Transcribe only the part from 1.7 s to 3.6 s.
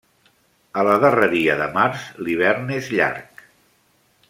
març, l'hivern és llarg.